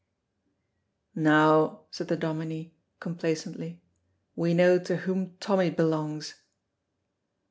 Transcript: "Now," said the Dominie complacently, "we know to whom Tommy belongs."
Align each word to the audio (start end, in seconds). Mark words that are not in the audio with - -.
"Now," 1.13 1.81
said 1.91 2.07
the 2.07 2.17
Dominie 2.17 2.73
complacently, 2.99 3.83
"we 4.35 4.55
know 4.55 4.79
to 4.79 4.95
whom 4.97 5.37
Tommy 5.37 5.69
belongs." 5.69 6.33